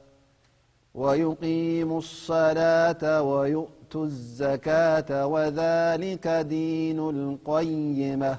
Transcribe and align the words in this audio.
ويقيم 0.95 1.97
الصلاة 1.97 3.21
ويؤتو 3.21 4.03
الزكاة 4.03 5.25
وذلك 5.27 6.27
دين 6.27 6.99
القيمة 6.99 8.33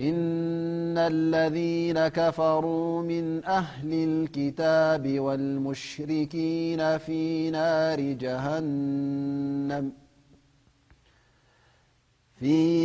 إن 0.00 0.96
الذين 0.98 2.08
كفروا 2.08 3.02
من 3.02 3.44
أهل 3.44 3.90
الكتاب 4.10 5.20
والمشركيفي 5.20 7.50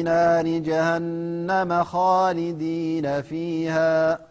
نار 0.03 0.47
جهنم 0.47 1.83
خالدين 1.83 3.21
فيها 3.21 4.30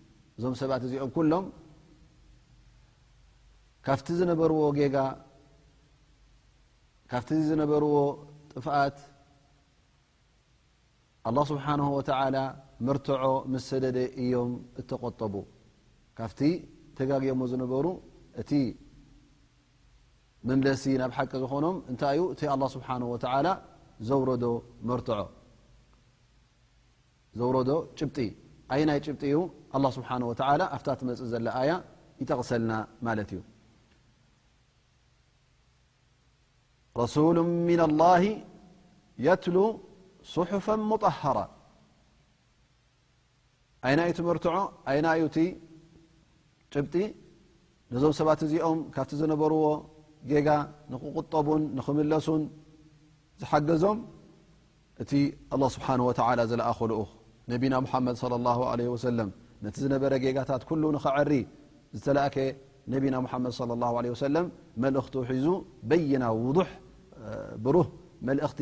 እዞም 0.37 0.53
ሰባት 0.61 0.81
እዚኦም 0.87 1.09
ኩሎም 1.15 1.45
ካፍቲ 3.85 4.07
ዝነበርዎ 4.19 4.61
ጌጋ 4.79 4.97
ካፍቲ 7.11 7.29
ዝነበርዎ 7.47 7.93
ጥፋኣት 8.53 8.97
ኣላ 11.29 11.37
ስብሓነ 11.51 11.81
ወተዓላ 11.97 12.37
መርትዖ 12.87 13.23
ምስ 13.53 13.63
ሰደደ 13.71 13.97
እዮም 14.21 14.51
እተቆጠቡ 14.81 15.33
ካፍቲ 16.19 16.39
ተጋጊሞ 16.99 17.41
ዝነበሩ 17.51 17.85
እቲ 18.41 18.51
መምለሲ 20.49 20.83
ናብ 21.01 21.11
ሓቂ 21.17 21.31
ዝኾኖም 21.43 21.75
እንታይ 21.91 22.13
እዩ 22.17 22.23
እቲ 22.33 22.41
ኣ 22.53 22.55
ስብሓ 22.75 22.87
ወዓላ 23.13 23.47
ዘረዶ 24.09 24.45
መርዖ 24.89 25.09
ዘውረዶ 27.39 27.69
ጭብጢ 27.97 28.17
ኣይ 28.73 28.81
ናይ 28.89 28.99
ጭብጢ 29.05 29.23
እዩ 29.75 29.87
ስብሓ 29.97 30.09
ወላ 30.29 30.61
ኣፍታ 30.75 30.89
ትመፅእ 30.99 31.29
ዘሎ 31.31 31.45
ኣያ 31.61 31.71
ይተቕሰልና 32.21 32.71
ማለት 33.05 33.29
እዩ 33.35 33.39
ረሱሉ 37.01 37.37
ም 37.67 37.69
ላ 37.99 38.03
የትሉ 39.25 39.57
ስሑፍ 40.35 40.65
ሙጣሃራ 40.91 41.37
ኣይ 43.87 43.93
ና 43.97 44.01
ዩ 44.09 44.11
ት 44.17 44.21
መርትዑ 44.27 44.55
ኣይ 44.89 44.97
ናዩ 45.05 45.21
እቲ 45.29 45.37
ጭብጢ 46.73 46.95
ነዞም 47.93 48.13
ሰባት 48.19 48.39
እዚኦም 48.45 48.79
ካብቲ 48.95 49.11
ዝነበርዎ 49.21 49.63
ጌጋ 50.31 50.49
ንኽቁጠቡን 50.91 51.61
ንኽምለሱን 51.77 52.41
ዝሓገዞም 53.41 53.99
እቲ 55.03 55.11
ስብሓ 55.77 55.87
ላ 56.39 56.43
ዘለኣኸሉኡ 56.51 57.01
ነና 57.49 57.81
ድ 57.87 58.83
ى 58.85 59.23
ነቲ 59.65 59.75
ዝነበረ 59.83 60.13
ጌጋታት 60.23 60.63
ሪ 61.31 61.43
ዝኣከ 62.03 62.35
ነና 62.93 63.35
ድ 63.55 64.11
ى 64.11 64.13
እ 65.19 65.21
ሒዙ 65.31 65.47
ይና 66.15 66.25
ض 66.57 66.67
ብሩህ 67.65 67.87
እቲ 68.47 68.59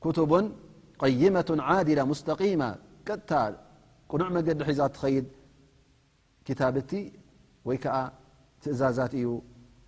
كتب 0.00 0.52
قيمة 0.98 1.56
عادلة 1.58 2.04
مستقيمة 2.04 2.76
نع 4.18 4.28
مد 4.28 4.62
ح 5.00 5.02
كتابت 6.44 6.90
ازت 8.68 9.12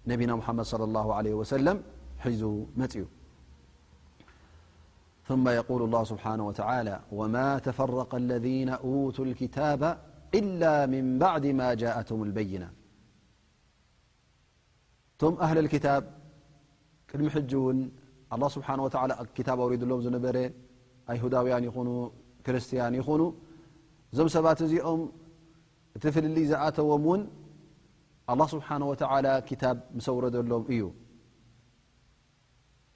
ن 0.08 0.12
محم 0.40 0.58
صلى 0.70 0.84
الله 0.88 1.06
عليه 1.18 1.34
وسلم 1.40 1.76
ح 2.22 2.26
م 2.80 2.82
ثم 5.28 5.46
يقول 5.60 5.80
الله 5.86 6.02
سبحانه 6.12 6.44
وتعالى 6.48 6.96
وما 7.18 7.46
تفرق 7.68 8.10
الذين 8.22 8.68
أتوا 9.10 9.24
الكتاب 9.30 9.80
إلا 10.40 10.74
من 10.94 11.04
بعد 11.24 11.44
ما 11.58 11.68
جاتهم 11.82 12.22
ال 12.22 12.68
ኣላه 18.34 18.50
ስብሓን 18.56 18.80
ወዓላክታብ 18.84 19.58
ኣውሪዱሎም 19.62 20.00
ዝነበረ 20.04 20.36
ኣይሁዳውያን 21.12 21.64
ይኹኑ 21.68 21.88
ክርስትያን 22.44 22.94
ይኹኑ 22.98 23.22
እዞም 24.12 24.28
ሰባት 24.36 24.58
እዚኦም 24.66 25.00
እቲ 25.96 26.04
ፍልል 26.14 26.36
ዝኣተዎም 26.50 27.02
እውን 27.06 27.22
ኣላ 28.32 28.40
ስብሓን 28.54 28.82
ወተዓላ 28.90 29.26
ክታብ 29.48 29.76
ምሰውረደሎም 29.96 30.64
እዩ 30.74 30.82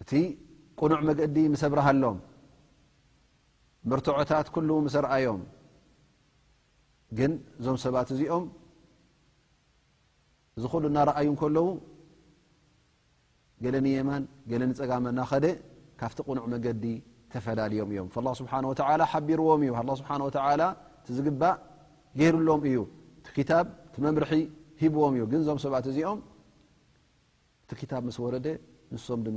እቲ 0.05 0.11
ቁኑዕ 0.81 1.01
መገዲ 1.09 1.37
ምሰብርሃሎም 1.55 2.17
ምርትዖታት 3.91 4.47
ኩሉ 4.55 4.71
ምሰርኣዮም 4.87 5.43
ግን 7.19 7.33
እዞም 7.61 7.77
ሰባት 7.85 8.09
እዚኦም 8.15 8.45
እዚ 10.57 10.65
ኩሉ 10.73 10.85
እናረኣዩ 10.93 11.29
ከለዉ 11.43 11.67
ገለንየማን 13.65 14.23
ገለንፀጋመና 14.53 15.19
ኸደ 15.31 15.45
ካብቲ 16.01 16.19
ቕኑዕ 16.29 16.45
መገዲ 16.55 16.85
ተፈላለዮም 17.33 17.89
እዮም 17.95 18.09
ቢርዎም 18.11 19.63
ዩ 19.67 19.71
ዝእ 21.15 21.23
ሩሎም 22.37 22.63
እዩ 22.69 22.79
መምርሒ 24.05 24.33
ሂዎም 24.83 25.15
እዩ 25.17 25.23
ግንዞም 25.33 25.59
ብት 25.73 25.87
እዚኦም 25.91 26.19
እቲ 27.73 27.81
ታ 27.91 27.95
ስ 28.17 28.19
ወረደ 28.25 28.47
ንሶም 28.95 29.21
ድ 29.27 29.31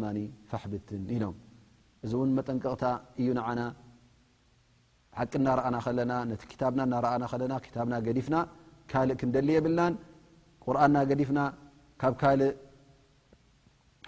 ፋሕብትን 0.49 1.03
ኢሎም 1.15 1.35
እዚ 2.05 2.11
ውን 2.19 2.29
መጠንቀቕታ 2.37 2.83
እዩ 3.21 3.27
ዓና 3.47 3.61
ሓቂ 5.19 5.33
እናረኣና 5.41 5.77
ለና 5.99 6.11
ነቲ 6.29 6.41
ብና 6.73 6.81
ናኣና 6.93 7.23
ለና 7.41 7.53
ና 7.91 7.99
ዲፍና 8.17 8.35
ካእ 8.91 9.09
ክንደ 9.21 9.35
የብልን 9.55 9.93
ና 11.37 11.47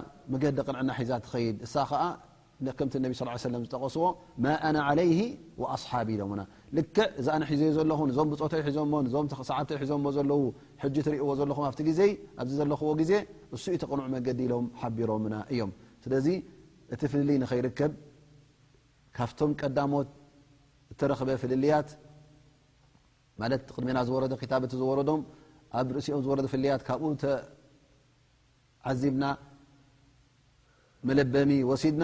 ሒዛ 0.99 1.11
ከም 2.79 2.87
ነ 3.03 3.05
ስ 3.19 3.21
ሰ 3.43 3.45
ዝጠቀስዎ 3.63 4.03
ማ 4.43 4.45
ኣና 4.67 4.77
عለይه 4.89 5.19
ኣصሓቢ 5.75 6.07
ኢሎ 6.15 6.21
ና 6.39 6.41
ልክ 6.77 6.95
እዛ 7.21 7.27
ኣነ 7.35 7.43
ሒዘ 7.51 7.61
ዘለኹ 7.77 7.99
እዞም 8.11 8.27
ብፆታይ 8.31 8.61
ሒዞ 8.67 8.77
ዞም 9.13 9.25
ሰዓተ 9.51 9.69
ሒዞ 9.81 9.91
ዘለው 10.17 10.41
ሕጂ 10.83 10.95
ትሪእዎ 11.07 11.29
ዘለኹም 11.39 11.63
ኣብ 11.69 11.75
ዜ 11.97 11.99
ኣዚ 12.41 12.49
ዘለኽዎ 12.59 12.89
ግዜ 13.01 13.11
እሱእዩ 13.55 13.75
ተቕኑዑ 13.83 14.05
መገዲ 14.15 14.39
ኢሎም 14.47 14.65
ሓቢሮና 14.81 15.33
እዮም 15.53 15.71
ስለዚ 16.03 16.27
እቲ 16.93 17.01
ፍልል 17.13 17.29
ንኸይርከብ 17.43 17.91
ካብቶም 19.17 19.51
ቀዳሞት 19.61 20.07
እተረክበ 20.93 21.29
ፍልልያት 21.41 21.89
ማት 23.41 23.61
ቅድሜና 23.75 23.97
ዝወረ 24.09 24.23
ታበ 24.51 24.63
ዝረዶም 24.81 25.21
ኣብ 25.79 25.87
ርእሲኦም 25.95 26.21
ዝረ 26.27 26.37
ፍልያት 26.53 26.81
ካብኡ 26.87 27.03
ዓዚብናመለበሚ 28.91 31.49
ወሲድና 31.69 32.03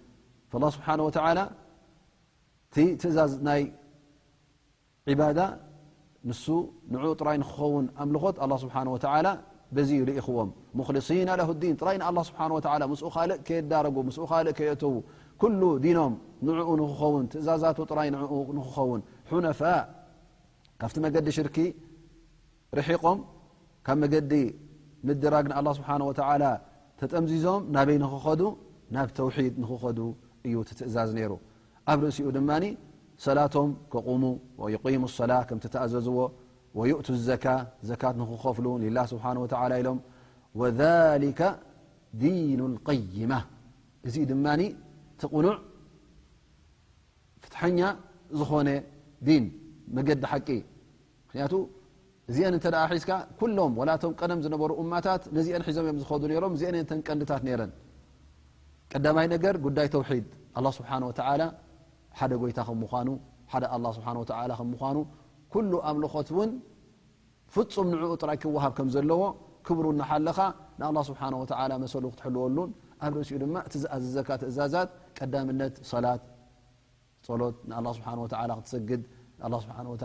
ه 0.51 0.53
እዝ 6.29 6.49
ይ 6.51 6.57
ን 6.91 6.95
ኡ 7.01 7.03
ጥራይ 7.19 7.37
ክኸውን 7.41 7.85
ኣምልኾት 8.01 8.35
له 8.51 8.55
ስه 8.61 9.99
ኢኽዎም 10.19 10.49
ص 10.87 10.89
لዲ 10.95 11.65
ጥይ 13.45 13.57
እ 13.61 13.63
ዳጉ 13.71 13.95
የው 15.41 15.69
ዲም 15.83 16.13
ኡ 16.69 16.71
ኸውን 16.99 17.25
እዛዛ 17.41 17.63
ክኸውን 17.77 19.01
ነء 19.45 19.53
ካቲ 20.81 20.95
ዲ 21.25 21.29
ሽር 21.37 21.47
ርሒቆም 22.77 23.19
ካብ 23.87 24.01
ዲ 24.31 24.33
ድራግه 25.21 25.49
ስه 25.77 25.89
ተጠምዚዞም 26.99 27.61
ናበይ 27.75 27.97
ክኸዱ 28.13 28.41
ናብ 28.95 29.07
ተውድ 29.17 29.55
ንክኸዱ 29.61 29.99
ትእዛዝ 30.79 31.09
ሩ 31.31 31.33
ኣብ 31.91 31.99
ርእሲኡ 32.05 32.27
ድማ 32.37 32.51
ሰላቶም 33.25 33.69
ከቁሙ 33.93 34.23
يقሙ 34.75 35.01
صላة 35.19 35.41
ከም 35.49 35.57
ተኣዘዝዎ 35.73 36.17
يؤቱ 36.91 37.07
الዘካ 37.17 37.45
ዘካት 37.89 38.15
ንክከፍሉ 38.21 38.65
ስብሓ 39.13 39.25
ኢሎም 39.81 39.97
ዲ 42.21 42.23
ይማ 43.23 43.33
እዚኡ 44.07 44.23
ድማ 44.31 44.45
ቲቕኑዕ 45.21 45.55
ፍትሐኛ 47.43 47.79
ዝኾነ 48.39 48.69
ዲን 49.27 49.43
መገዲ 49.97 50.23
ሓቂ 50.31 50.49
ምክንያቱ 51.25 51.53
እዚአን 52.29 52.55
እተ 52.57 52.65
ሒዝካ 52.93 53.11
ኩሎም 53.39 53.71
ወላቶም 53.81 54.13
ቀደም 54.19 54.39
ዝነበሩ 54.45 54.71
እማታት 54.85 55.23
ነዚአን 55.37 55.63
ሒዞም 55.67 55.85
ዮም 55.89 55.97
ዝኸዱ 56.01 56.23
ሮም 56.45 56.53
ዚአን 56.61 56.75
ተ 56.89 56.97
ቀንዲታት 57.07 57.41
ነረን 57.47 57.71
ቀዳማይ 58.93 59.27
ነገር 59.35 59.55
ጉዳይ 59.65 59.89
ተውሒድ 59.95 60.27
ስብሓ 60.77 60.91
ሓደ 62.19 62.31
ጎይታ 62.41 62.59
ከምኑ 62.67 63.15
ምኑ 65.65 65.71
ኣምልኾት 65.89 66.29
ውን 66.37 66.49
ፍፁም 67.53 67.87
ንዕኡ 67.93 68.11
ጥራይክ 68.21 68.43
ውሃብ 68.55 68.73
ከም 68.77 68.89
ዘለዎ 68.93 69.23
ክብሩ 69.67 69.85
ናሓለኻ 70.01 70.37
ንኣه 70.81 71.01
ስብሓ 71.09 71.19
መሰሉ 71.83 72.03
ክትሕልወሉን 72.13 72.69
ኣብ 73.05 73.13
ርእኡ 73.17 73.33
ድማ 73.41 73.55
እቲ 73.67 73.73
ዝኣዝዝ 73.83 74.11
ዘካ 74.17 74.29
እዛዛት 74.49 74.89
ቀዳምነት 75.17 75.75
ሰላት 75.91 76.21
ፀሎት 77.27 77.57
ን 77.71 77.93
ስብ 77.93 78.03
ክትሰግድ 78.91 80.03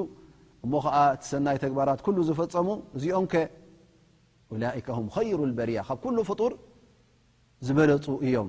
እሞ 0.64 0.72
ከዓ 0.84 0.96
ሰናይ 1.30 1.56
ተግባራት 1.64 2.00
ኩሉ 2.06 2.16
ዝፈፀሙ 2.28 2.68
እዚኦም 2.96 3.26
ከ 3.32 3.34
ሩ 4.50 4.52
ያ 5.78 5.82
ብ 6.16 6.18
ፍጡር 6.30 6.52
ዝበለፁ 7.66 8.06
እዮም 8.26 8.48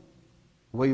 ና 0.77 0.79
ب 0.79 0.81
ይ 0.87 0.89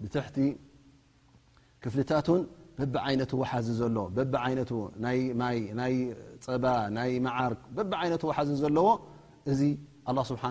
ብትሕቲ 0.03 0.37
ክፍልታትን 1.83 2.41
በብ 2.79 2.95
ዓይነቱ 3.07 3.33
ውሓዚ 3.43 3.67
ዘሎ 3.81 3.97
በቢ 4.17 4.35
ይነቱ 4.53 4.71
ናይ 5.81 5.95
ፀባ 6.45 6.65
ናይ 6.97 7.13
መዓርክ 7.27 7.61
በቢ 7.77 7.93
ዓይነ 8.03 8.15
ሓዚ 8.39 8.51
ዘለዎ 8.63 8.89
እዚ 9.53 9.61
ه 10.15 10.25
ስብሓ 10.31 10.43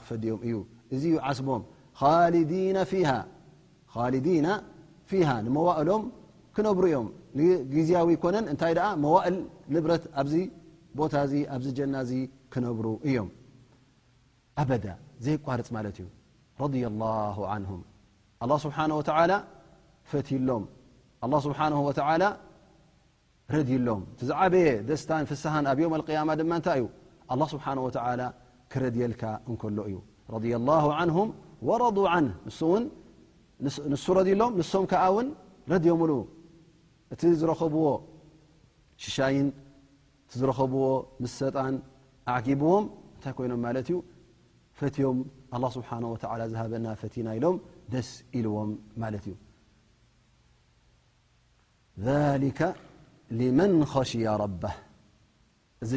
ክፈድዮም 0.00 0.40
እዩ 0.48 0.56
እዚ 0.94 1.04
ዓስቦም 1.28 1.62
ዲ 4.26 4.34
ፊሃ 5.10 5.28
ንመዋእሎም 5.46 6.02
ክነብሩ 6.56 6.84
እዮም 6.90 7.08
ንግዜያዊ 7.38 8.10
ኮነን 8.22 8.46
እንታይ 8.52 8.72
መዋእል 9.04 9.36
ንብረት 9.74 10.04
ኣብዚ 10.20 10.34
ቦታ 10.98 11.12
እዚ 11.26 11.34
ኣብዚ 11.54 11.66
ጀና 11.78 11.94
እዚ 12.06 12.12
ክነብሩ 12.54 12.86
እዮም 13.10 13.28
ኣ 14.62 14.66
ዘይቋርፅ 15.24 15.68
ማለ 15.76 15.86
እዩ 15.92 16.06
ፈሎ 20.12 20.54
ረድይሎም 23.54 24.02
ዝዓበየ 24.28 24.66
ደስታን 24.88 25.24
ፍስሃን 25.30 25.64
ኣብ 25.70 25.80
ማ 26.28 26.30
ድንታይ 26.40 26.80
እዩ 26.82 26.86
ብ 27.78 27.80
ክረድየልካ 28.72 29.22
እከሎ 29.52 29.78
እዩ 29.88 29.96
ض 30.44 30.46
ንሱ 33.92 34.04
ዲሎም 34.28 34.52
ንም 34.60 34.84
ዓ 35.02 35.04
ውን 35.16 35.26
ረድዮምሉ 35.72 36.10
እቲ 37.14 37.20
ዝረኸብዎ 37.40 37.86
ሽሻይን 39.02 39.48
እቲ 40.26 40.30
ዝረከብዎ 40.40 40.84
ምሰጣን 41.22 41.74
ኣዓኪብዎም 42.32 42.84
እንታይ 43.16 43.32
ይኖም 43.46 43.60
ማት 43.66 43.88
ዩ 43.92 43.94
ፈትዮም 44.78 45.18
ሓ 45.60 45.62
ዝሃበና 46.54 46.86
ፈቲና 47.02 47.28
ኢሎም 47.38 47.56
ሳ 47.94 47.96
መ 49.00 49.04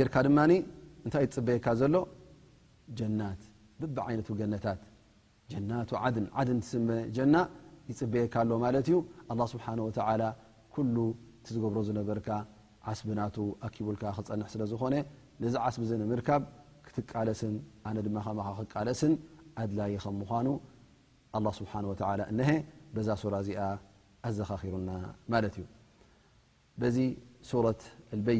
ርካ 0.09 0.17
ድ 0.27 0.29
ንታይ 1.07 1.25
ትፅበየካ 1.33 1.67
ዘሎ 1.81 1.95
ጀናት 2.99 3.43
ብብ 3.81 3.97
ዓይነት 4.07 4.29
ገነታት 4.41 4.81
ጀና 5.53 5.71
ዓድንዓድን 6.05 6.59
ትስመ 6.65 6.89
ጀና 7.17 7.35
ይፅበየካ 7.91 8.35
ኣሎ 8.45 8.53
ማለት 8.65 8.87
ዩ 8.93 8.97
ስብሓ 9.53 9.67
ኩሉ 10.75 10.97
ቲ 11.45 11.55
ዝገብሮ 11.55 11.79
ዝነበርካ 11.89 12.29
ዓስቢ 12.91 13.07
ናቱ 13.19 13.37
ኣኪቡልካ 13.67 14.03
ክፀንሕ 14.17 14.49
ስለ 14.55 14.63
ዝኾነ 14.73 14.95
ነዚ 15.43 15.55
ዓስቢ 15.67 15.83
ዘ 15.91 15.95
ርካብ 16.21 16.43
ዛ 16.97 17.05
እዚ 22.99 23.49
ኣዘኻኺሩና 24.29 24.91
ማዩ 25.33 25.45
ዚ 25.55 26.97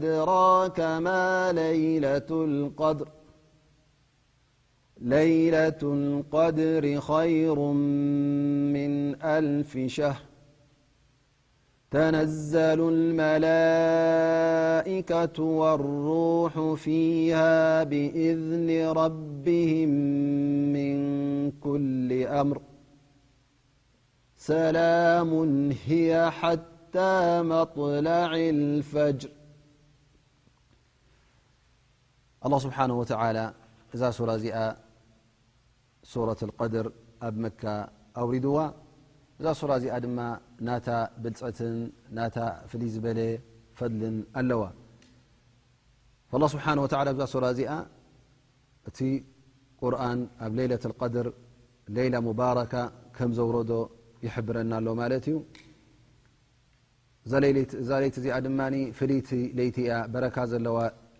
ليلة 0.00 2.30
القدر 5.82 6.84
خير 7.12 7.56
من 8.74 8.90
ألف 9.38 9.72
شهر 9.98 10.20
تنزل 11.90 12.80
الملائكة 12.94 15.38
والروح 15.60 16.52
فيها 16.84 17.56
بإذن 17.84 18.68
ربهم 19.00 19.88
من 20.76 20.96
كل 21.66 22.08
أمرسلام 24.42 25.32
هي 25.86 26.10
حتى 26.40 27.16
مطلع 27.52 28.30
الفجر 28.56 29.30
الله 32.46 32.58
ስبሓه 32.64 32.90
و 33.00 33.02
እዛ 33.94 34.02
ሱ 34.18 34.20
እዚኣ 34.38 34.58
ሱرة 36.12 36.40
الድር 36.64 36.86
ኣብ 37.26 37.34
መ 37.42 37.46
أውሪድዋ 38.20 38.56
እዛ 39.40 39.46
ሱ 39.60 39.64
እዚኣ 39.78 39.94
ድ 40.04 40.06
ናታ 40.66 40.88
ብፀት 41.22 41.58
ና 42.16 42.18
ፍ 42.70 42.72
ዝበለ 42.94 43.20
ፈልን 43.78 44.16
ኣለዋ 44.40 44.62
ዛ 46.40 47.38
እዚኣ 47.54 47.70
እቲ 48.88 49.00
ኣብ 50.46 50.52
ሌة 50.58 50.84
ሌ 51.96 51.98
ም 53.28 53.32
ዘውረ 53.38 53.58
يረና 54.26 54.72
ሎ 54.86 54.88
ዩ 55.32 55.36
ዛ 57.30 57.32
እዚኣ 58.18 58.36
ድ 58.46 58.48
ፍ 58.98 59.02
ካ 60.36 60.38
ዘዋ 60.54 60.78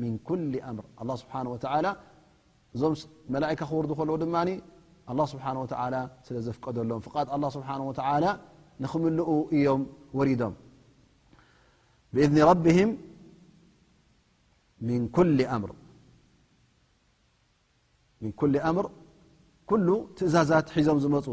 እ 0.00 0.02
ክር 0.28 0.40
ከልዎ 3.98 4.14
ድ 4.22 4.24
ስ 6.26 6.28
ዘቀደሎም 6.46 7.00
ንክምል 8.82 9.16
እዮም 9.54 9.82
ም 18.20 18.22
ም 19.82 19.88
ትእዛዛት 20.18 20.66
ሒዞም 20.76 20.98
ዝመፁ 21.02 21.26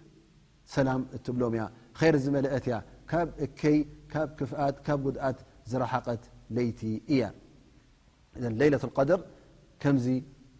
ሰላም 0.75 1.01
እትብሎም 1.17 1.53
እያ 1.57 1.63
ር 2.13 2.15
ዝመለአት 2.25 2.65
ያ 2.71 2.75
ካብ 3.11 3.27
እከይ 3.45 3.77
ካብ 4.11 4.29
ክፍኣት 4.39 4.75
ካብ 4.85 4.99
ጉድኣት 5.05 5.39
ዝረሓቀት 5.71 6.23
ለይቲ 6.55 6.81
እያ 7.13 7.23
ሌይለት 8.59 8.83
ድር 9.09 9.21
ከምዚ 9.81 10.07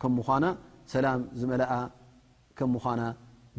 ከ 0.02 0.06
ምና 0.17 0.45
ሰላም 0.93 1.21
ዝመኣ 1.41 1.74
ከ 2.58 2.67
ምኳና 2.76 3.02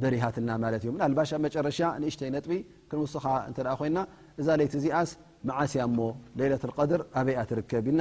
በሪሃትልና 0.02 0.50
ማለት 0.64 0.82
እዮም 0.84 0.96
ልባሽ 1.12 1.30
ኣ 1.36 1.38
መጨረሻ 1.46 1.78
ንእሽተይ 2.02 2.30
ነጥቢ 2.34 2.52
ክንውስኻ 2.90 3.24
እተ 3.50 3.58
ኮና 3.80 3.98
እዛ 4.40 4.46
ለይቲ 4.60 4.72
እዚኣስ 4.80 5.10
መዓስያ 5.48 5.82
ሞ 5.96 6.00
ለይለት 6.38 6.64
ድር 6.90 7.00
ኣበይኣ 7.20 7.40
ትርከብ 7.50 7.86
ኢልና 7.90 8.00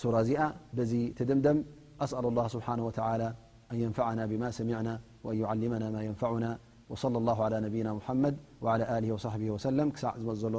صورة 0.00 0.20
زئ 0.28 0.38
بزي 0.76 1.02
تدمدم 1.18 1.58
أسأل 2.04 2.24
الله 2.30 2.46
سبحانه 2.54 2.84
وتعالى 2.88 3.28
أن 3.72 3.76
ينفعنا 3.84 4.22
بما 4.30 4.48
سمعنا 4.58 4.94
وأن 5.24 5.36
يعلمنا 5.42 5.86
ما 5.94 6.00
ينفعنا 6.08 6.50
وصلى 6.90 7.16
الله 7.20 7.38
على 7.46 7.56
نبينا 7.66 7.90
محمد 7.98 8.34
وعلى 8.64 8.84
آله 8.98 9.08
وصحبه 9.14 9.48
وسلم 9.56 9.86
ك 9.96 10.04
مل 10.26 10.56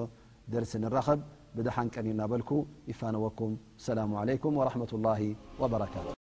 درسن 0.55 0.83
الرخب 0.89 1.19
بدحن 1.55 1.87
كن 1.93 2.05
لا 2.19 2.25
بلكو 2.31 2.57
فانوكم 2.99 3.49
السلام 3.81 4.11
عليكم 4.21 4.51
ورحمة 4.59 4.91
الله 4.97 5.21
وبركات 5.61 6.16